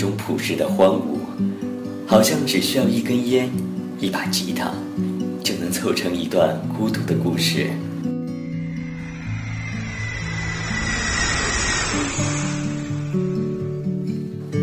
[0.00, 1.18] 种朴实的荒芜，
[2.06, 3.50] 好像只需要一根烟、
[3.98, 4.72] 一把吉他，
[5.44, 7.66] 就能凑成一段孤独的故事。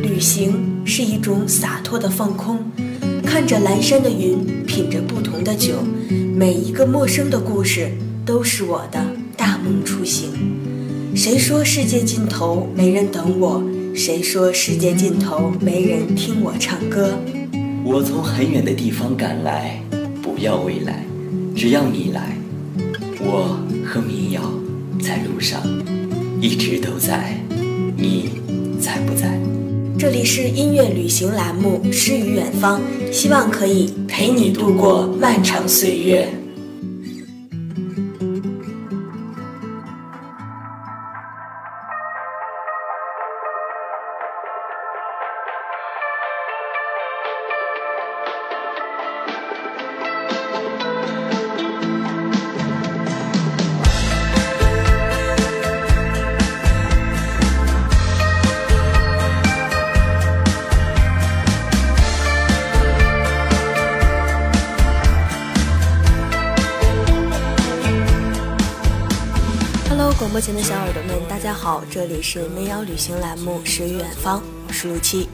[0.02, 2.58] 旅行是一种洒脱的放空，
[3.24, 5.76] 看着阑珊的云，品着不同的酒，
[6.36, 7.92] 每一个陌生的故事
[8.26, 9.00] 都是我的
[9.38, 10.32] 大梦初醒。
[11.16, 13.64] 谁说世界尽头没人等我？
[13.98, 17.18] 谁说世界尽头没人听我唱歌？
[17.84, 19.82] 我从很远的地方赶来，
[20.22, 21.04] 不要未来，
[21.56, 22.38] 只要你来。
[23.20, 24.54] 我和民谣
[25.02, 25.64] 在路上，
[26.40, 27.44] 一直都在，
[27.98, 28.30] 你
[28.80, 29.36] 在不在？
[29.98, 32.80] 这里是音乐旅行栏目《诗与远方》，
[33.12, 36.30] 希望可以陪你度过漫长岁月。
[70.38, 75.28] 播前的小耳朵们，大家好，这里是民谣旅行栏目《诗与远方》，我是陆七。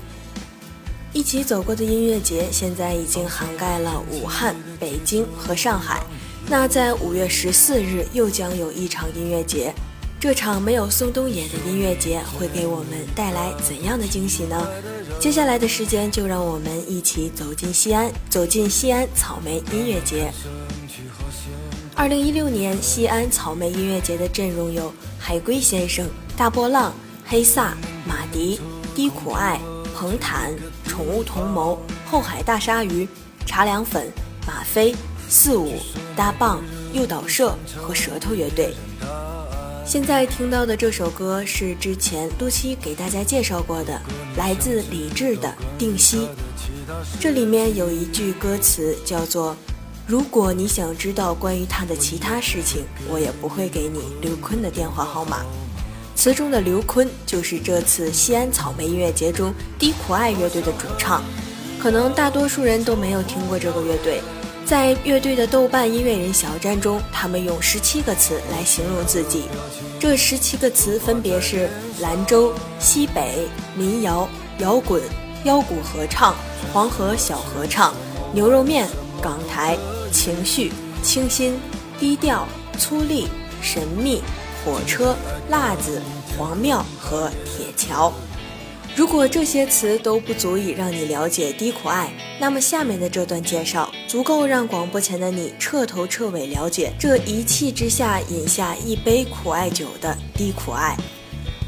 [1.12, 6.02] 一起走过的音乐节，现在已经涵盖了武汉、北京和上海。
[6.48, 9.74] 那在五月十四日，又将有一场音乐节。
[10.22, 14.66] 这场没有宋冬野的音乐节，会给我们带来怎样的惊喜呢？
[15.20, 20.32] 接下来的时间，就让我们一起走进西安，走进西安草莓音乐节。
[21.96, 26.92] 二零一六年西安草莓音乐节的阵容有海龟先生、大波浪、
[27.24, 28.60] 黑撒、马迪、
[28.96, 29.60] 低苦艾、
[29.96, 30.52] 彭坦、
[30.88, 33.08] 宠物同谋、后海大鲨鱼、
[33.46, 34.12] 茶凉粉、
[34.48, 34.96] 马飞、
[35.30, 35.76] 四五、
[36.16, 38.74] 大棒、诱导社和舌头乐队。
[39.86, 44.02] 现在听到的这首歌是之前露西给大家介绍过的，
[44.36, 46.18] 来自李志的《定西》。
[47.20, 49.56] 这里面有一句歌词叫做。
[50.06, 55.46] 如果你想知道关于他的其他事情，我也不会给你刘坤的电话号码。
[56.14, 61.24] 词中的刘坤就是这次西安草莓音乐节中低苦爱乐队的主唱。
[61.80, 64.22] 可能大多数人都没有听过这个乐队。
[64.66, 69.44] 在乐队的豆瓣音乐人小站中，他们用十七个词来形容自己。
[70.00, 71.70] 这十七个词分别是
[72.02, 74.28] 兰州、西北、民谣、
[74.60, 75.02] 摇滚、
[75.46, 76.36] 腰鼓合唱、
[76.74, 77.94] 黄河小合唱、
[78.34, 78.88] 牛肉面。
[79.24, 79.78] 港台
[80.12, 80.70] 情绪
[81.02, 81.58] 清新
[81.98, 82.46] 低调
[82.78, 83.26] 粗粝
[83.62, 84.22] 神秘
[84.66, 85.16] 火车
[85.50, 86.02] 辣子
[86.38, 88.12] 黄庙和铁桥。
[88.98, 100.98] 如果这些词都不足以让你了解低苦爱，那么下面的这段介绍足够让广播前的你彻头彻尾了解这一气之下饮下一杯苦艾酒的低苦爱。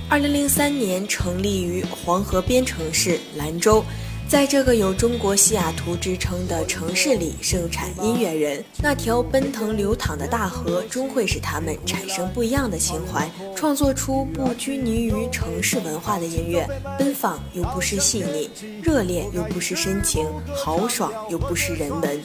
[0.10, 3.82] 二零零三年成立于黄河边城市兰州。
[4.28, 18.50] 在这个有中国西雅图之称的城市里盛产音乐人，那条奔腾流淌的大河终会使他们产生不一样的情怀，创作出不拘泥于城市文化的音乐，奔放又不失细腻，
[18.82, 20.26] 热烈又不失深情，
[20.56, 22.20] 豪爽又不失人文。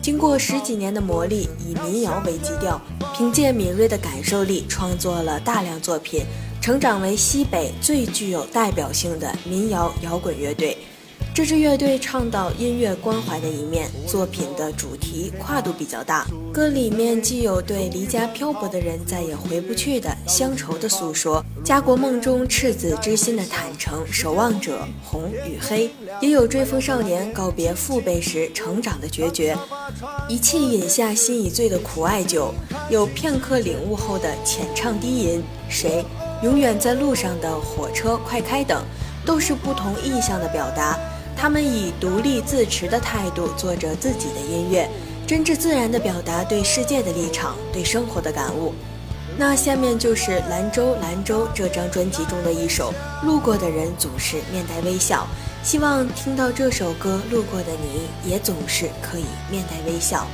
[0.00, 2.80] 经过十几年的磨砺，以民谣为基调，
[3.14, 6.24] 凭借敏锐的感受力创作了大量作品，
[6.62, 10.76] 成长为西北最具有代表性的民谣摇滚乐队。
[11.34, 16.24] 这支乐队倡导音乐关怀的一面，作品的主题跨度比较大。
[16.52, 25.90] 歌里面既有对离家漂泊的人再也回不去的乡愁的诉说，家国梦中赤子之心的坦诚，守望者红与黑，
[26.20, 29.58] 也有追风少年告别父辈时成长的决绝。
[30.28, 32.54] 一气饮下心已醉的苦艾酒，
[32.88, 35.42] 有片刻领悟后的浅唱低吟。
[35.68, 36.04] 谁
[36.44, 38.84] 永远在路上的火车快开等，
[39.26, 40.96] 都是不同意象的表达。
[41.36, 44.88] 他们以独立自持的态度做着自己的音乐，
[45.26, 48.72] 真挚自然地表达对世界的立场、对生活的感悟。
[49.36, 52.94] 那下面就是《兰州兰州》这张专辑中的一首
[53.26, 55.26] 《路过的人总是面带微笑》，
[55.68, 60.26] 希望听到这首歌路过的你也总是可以面带微笑。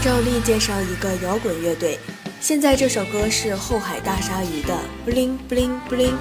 [0.00, 1.98] 照例介绍一个摇滚乐队，
[2.40, 4.76] 现在这首歌是后海大鲨鱼的
[5.06, 6.14] Bling Bling Bling。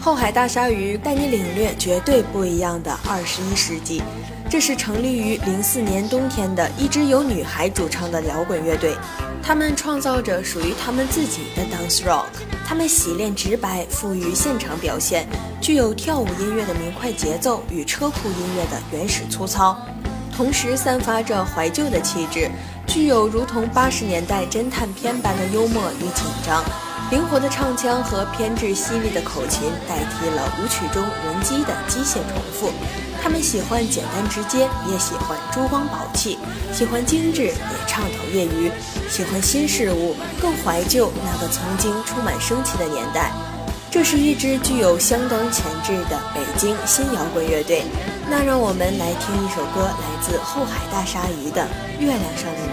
[0.00, 4.02] 后海大鲨鱼带你领略绝对不一样的二十一世纪。
[4.48, 8.94] 这是成立于零四年冬天的一支由女孩主唱的摇滚乐队，
[9.42, 12.26] 他们创造着属于他们自己的 dance rock。
[12.64, 15.26] 他们洗练直白，富于现场表现，
[15.60, 19.76] 具有跳舞音乐的明快节奏与车库音乐的原始粗糙，
[20.36, 22.48] 同时散发着怀旧的气质。
[22.86, 26.64] 具有如同八十年代侦探片般的幽默与紧张，
[27.10, 32.70] 灵活的唱腔和偏执犀利的口琴代替了舞曲中人机的机械重复。
[33.22, 36.38] 他们喜欢简单直接，也喜欢珠光宝气；
[36.72, 37.54] 喜欢精致，也
[37.86, 38.70] 畅投业余；
[39.10, 43.32] 喜欢新事物，更怀旧那个曾经充满生气的年代。
[43.90, 47.82] 这是一支具有相当潜质的北京新摇滚乐队。
[48.28, 51.62] 那让我们来听一首歌，来自后海大鲨鱼的
[52.00, 52.66] 《月亮上的人》。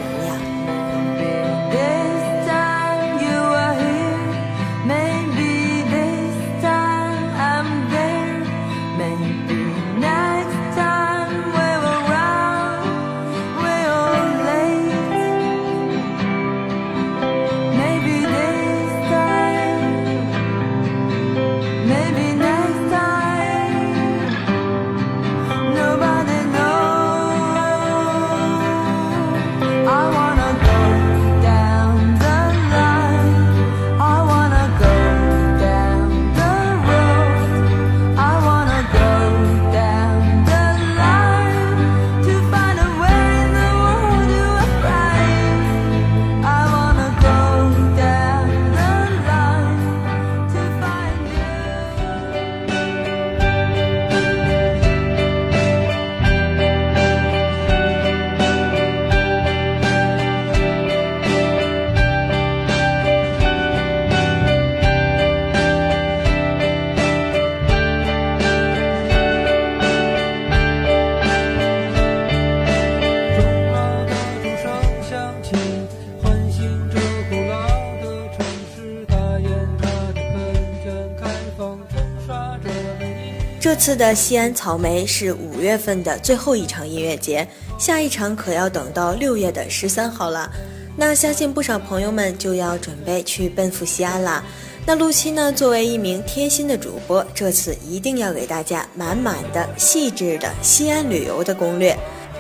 [83.64, 87.48] 这次的西安草莓是五月份的最后一场音乐节，
[87.80, 90.52] 下一场可要等到六月的十三号了。
[90.98, 94.44] 那相信不少朋友们就要准备去奔赴西安了。
[94.86, 101.98] 那陆七呢，作为一名贴心的主播，这次一定要给大家满满的、细致的西安旅游的攻略。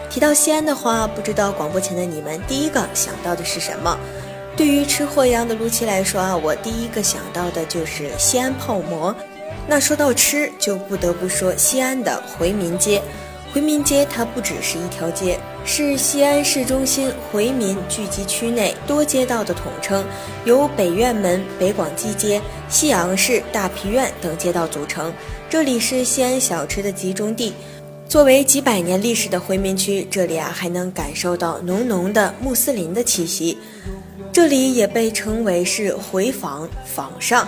[0.09, 3.97] 提到西安的话，不知道广播前的你们第一个想到的是什么？
[4.57, 9.15] 对于吃货一样的陆七来说啊，我第一个想到的就是西安泡馍。
[9.67, 13.01] 那说到吃，就不得不说西安的回民街。
[13.53, 20.03] 回民街它不只是一条街，是西安市中心回民聚集区内多街道的统称，
[20.43, 25.13] 由北院门、北广济街、西洋市、大皮院等街道组成。
[25.49, 27.53] 这里是西安小吃的集中地。
[28.09, 33.57] 作为几百年历史的回民区，这里啊还能感受到浓浓的穆斯林的气息。
[34.31, 37.47] 这里也被称为是回坊坊上。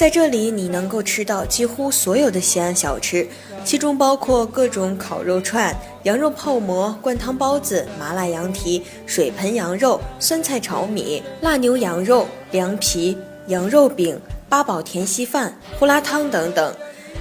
[0.00, 3.28] 在这里，你能够吃到几乎所有的西安小吃，
[3.66, 13.14] 其中包括各种烤肉串、羊肉泡馍、灌汤包子、麻辣羊蹄、水盆羊肉、酸菜炒米、辣牛羊肉、凉皮、
[13.48, 16.74] 羊肉饼、八宝甜稀饭、胡辣汤等等。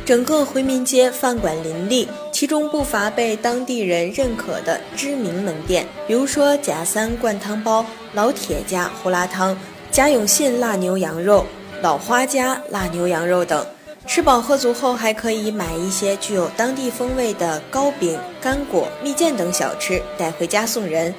[0.05, 9.57] 整个回民街饭馆林立，其中不乏被当地人认可的知名门店，比如说贾三灌汤包、老铁家胡辣汤、
[9.91, 11.45] 贾永信辣牛羊肉。
[11.81, 13.65] 老花家辣牛羊肉等，
[14.05, 21.13] 吃饱喝足后，还可以买一些具有当地风味的糕饼、干果、蜜饯等小吃带回家送人。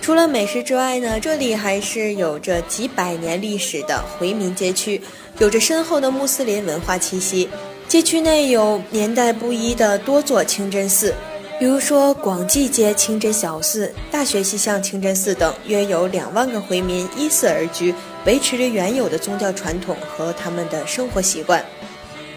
[0.00, 5.00] 除了美食之外呢，这里还是有着几百年历史的回民街区，
[5.38, 7.48] 有着深厚的穆斯林文化气息。
[7.86, 11.14] 街区内有年代不一的多座清真寺。
[11.60, 21.62] 比如说广济街清真小寺、大学西巷清真寺等，约有两万个回民依寺而居，维持着原有的宗教传统和他们的生活习惯。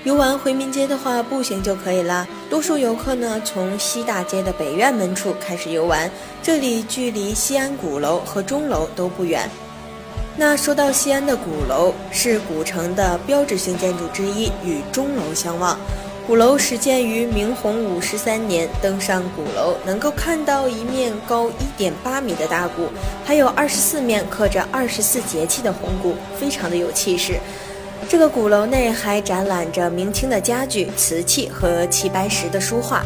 [0.03, 2.27] 游玩回民街的话，步行就可以啦。
[2.49, 6.11] 多数游客呢，从西大街的北院门处开始游玩，
[6.41, 9.49] 这里距离西安鼓楼和钟楼都不远。
[10.35, 15.79] 那说到西安的鼓楼，是古城的标志性建筑之一，与钟楼相望。
[16.25, 22.87] 鼓楼始建于明洪武十三年，登上鼓楼能够看到一面高一点八米的大鼓，
[23.25, 27.33] 还有二十四面刻着二十四节气的红鼓，非常的有气势。
[28.07, 33.03] 这个鼓楼内还展览着明清的家具、瓷器和齐白石的书画。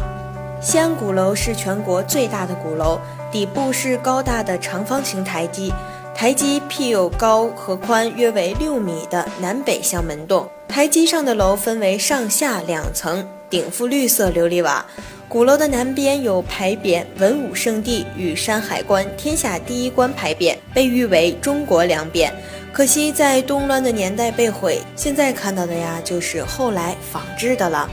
[0.60, 3.00] 西安鼓楼是全国最大的鼓楼，
[3.32, 5.72] 底部是高大的长方形台基。
[6.20, 14.84] 台基辟有高和宽约为六米的南北向门洞，台基上的楼分为上下两层，顶覆绿色琉璃瓦。
[15.28, 22.28] 鼓楼的南边有牌匾“文武圣地与山海关，天下第一关”牌匾，被誉为中国两匾。
[22.72, 27.88] 可惜在动乱的年代被毁，现在看到的呀，就是后来仿制的了。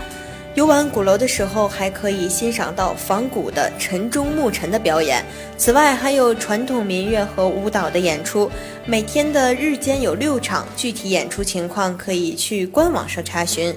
[0.56, 5.22] 游玩鼓楼的时候，还可以欣赏到仿古的晨钟暮晨的表演。
[5.58, 8.50] 此外，还有传统民乐和舞蹈的演出。
[8.86, 13.76] 每天的日间有六场，具体演出情况可以去官网上查询。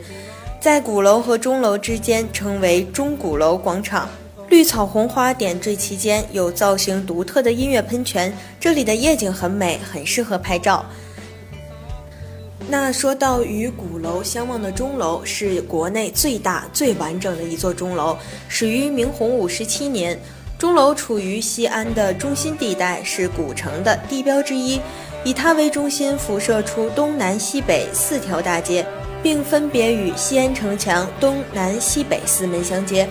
[0.61, 4.09] 在鼓楼和钟楼之间，称为钟鼓楼广场。
[4.49, 8.33] 绿草红花点缀其间，有造型独特的音乐喷泉。
[8.61, 10.87] 这里的夜景很美，很适合拍照。
[12.71, 18.15] 那说到与鼓楼相望的钟楼，是国内最大、最完整的一座钟楼，
[18.47, 20.21] 始于明洪武十七年。
[20.59, 24.79] 钟楼处于西安的中心地带，是古城的地标之一，
[25.25, 28.85] 以它为中心辐射出东南西北四条大街，
[29.23, 33.09] 并分别与西安城墙东南西北四门相接。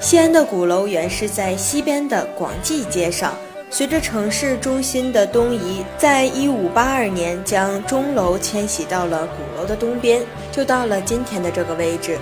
[0.00, 3.36] 西安的鼓楼原是在西边的广济街上。
[3.76, 12.16] 随着城市中心的东移，在一五八二年将钟楼迁徙到了鼓楼的东边，就到了今天的这个位置。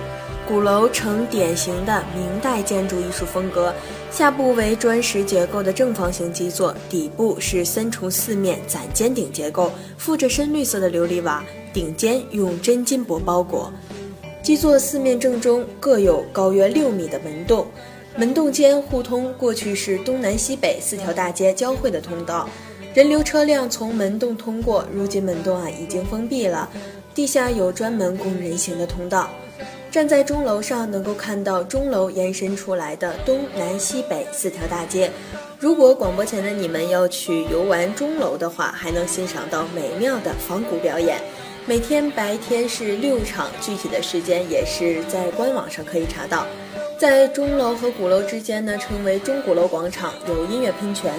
[0.47, 3.71] 鼓楼呈典型的明代建筑艺术风格，
[4.09, 13.71] 下部为砖石结构的正方形基座，底部是三重四面攒尖顶结构，附着深绿色的琉璃瓦，顶尖用真金箔包裹。
[14.41, 17.67] 基座四面正中各有高约六米的门洞。
[18.15, 22.47] 门洞间互通，过去是东南西北四条大街交汇的通道，
[22.93, 24.85] 人流车辆从门洞通过。
[24.93, 26.69] 如今门洞啊已经封闭了，
[27.15, 29.31] 地下有专门供人行的通道。
[29.89, 35.09] 站在钟楼上，能够看到钟楼延伸出来的东南西北四条大街。
[35.59, 41.19] 如果广播前的你们要去游玩钟楼的话，还能欣赏到美妙的仿古表演。
[41.65, 46.45] 每天白天是六场，具体的时间也是在官网上可以查到。
[46.97, 51.11] 在钟楼和鼓楼之间呢，称为钟鼓楼广场，有音乐喷泉。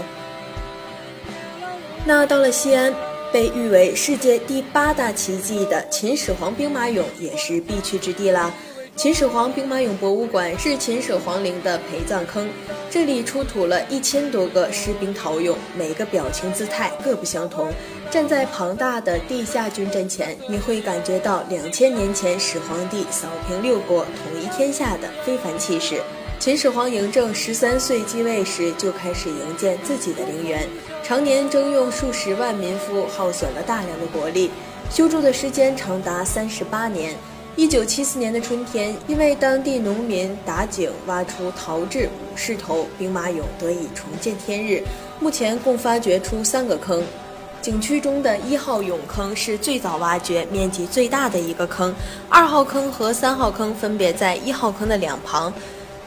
[2.07, 2.95] 那到了西安，
[3.33, 8.53] 被誉为世界第八大奇迹的秦始皇兵马俑也是必去之地啦。
[8.97, 12.49] 秦始皇兵马俑博物馆是秦始皇陵的陪葬坑，
[12.95, 17.69] 这里出土了一千多个士兵陶俑，每个表情姿态各不相同。
[18.09, 26.01] 站在庞大的地下军阵前，你会感觉到两千年前始皇帝扫平六国、统一天下的非凡气势。
[26.39, 30.65] 秦始皇嬴政十三岁继位时，就开始营建自己的陵园，
[31.03, 34.53] 常年征用数十万民夫，耗损了大量的国力，
[34.89, 37.17] 修筑的时间长达三十八年。
[37.57, 44.83] 一九七四年的春天，因为当地农民打井挖出陶制武士头，兵马俑得以重见天日。
[45.21, 47.01] 目前共发掘出三个坑，
[47.63, 51.95] 景区中的一号俑坑是最早挖掘、面积最大的一个坑，
[52.29, 55.53] 二号坑和三号坑分别在一号坑的两旁。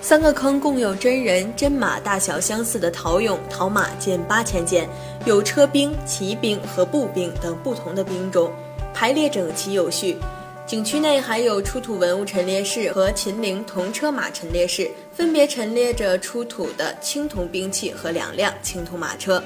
[0.02, 4.88] 三个坑共有真人、真马大小相似的陶俑，陶马近八千件，
[5.24, 8.52] 有车兵、骑兵和步兵等不同的兵种，
[8.94, 10.18] 排列整齐有序。
[10.68, 19.42] 景区内还有出土文物陈列室和秦陵铜车马陈列室，分别陈列着出土的青铜兵器和两辆青铜马车。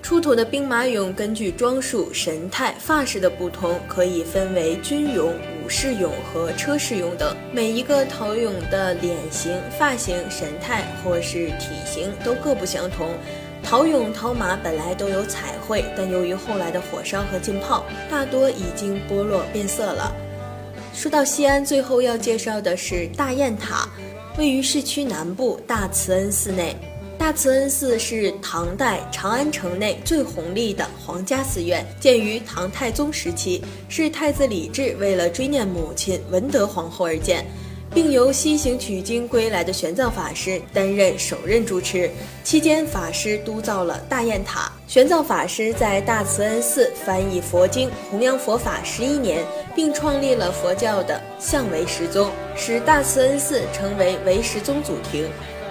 [0.00, 7.36] 出土的兵马俑根据装束、神态、发饰的不同，可以分为军俑、武士俑和车士俑等。
[7.52, 13.10] 每一个陶俑的脸型、发型、神态或是体型都各不相同。
[13.62, 20.10] 陶俑、陶马本来都有彩绘，但由于后来的火烧和浸泡，大多已经剥落变色了。
[20.94, 23.88] 说到西安，最后要介绍的是大雁塔，
[24.38, 26.74] 位于市区南部大慈恩寺内。
[27.18, 37.44] 大慈恩寺是唐代长安城内最宏丽的皇家寺院，建于唐太宗时期，是太子李治为了追念母亲文德皇后而建。
[37.94, 42.10] 并由西行取经归来的玄奘法师担任首任主持。
[42.42, 44.70] 期间，法师督造了大雁塔。
[44.88, 55.28] 玄奘法师在大慈恩寺翻译佛经，弘扬佛法十一年，并创立了佛教的相唯识宗，使大慈恩寺成为唯识宗祖庭。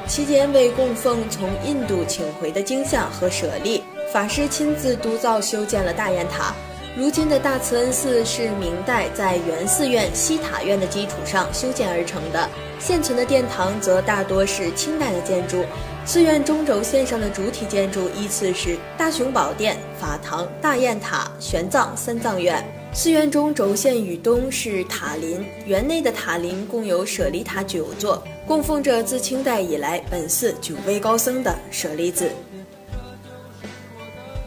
[0.07, 6.55] 期间，为供奉从印度请回的经像和舍利，法师亲自督造修建了大雁塔。
[6.95, 12.47] 如今的大慈恩寺是明代在原寺院西塔院的基础上修建而成的，
[12.79, 15.63] 现存的殿堂则大多是清代的建筑。
[16.05, 22.63] 寺院中轴线上的主体建筑依次是大雄宝殿、法堂、大雁塔、玄奘三藏院。
[22.93, 32.29] 寺院中轴线以东是塔林，园内的塔林共有舍利塔九座，供奉着自清代以来本寺九位高僧的舍利子。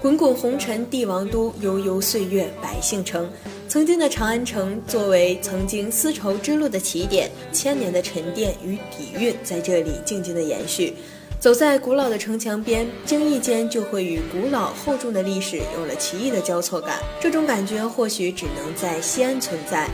[0.06, 3.28] 滚滚红尘，帝王都；悠悠岁月，百姓城。
[3.66, 10.94] 曾经的长安城，作为曾经丝绸之路的起点，千年的沉淀与底蕴在这里静静的延续。
[11.40, 17.00] 走在古老的城墙边，不经意间就会与古老厚重的历史有了奇异的交错感。
[17.20, 19.90] 这种感觉或许只能在西安存在。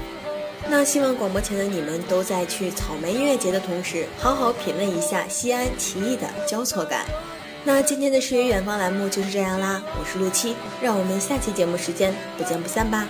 [0.69, 7.07] 那希望广播前的你们都在去草莓音乐节的同时，好好品味一下西安奇异的交错感。
[7.65, 13.09] 那今天的诗与远方栏目就是这样啦，我是陆七，让我们下期节目时间不见不散吧。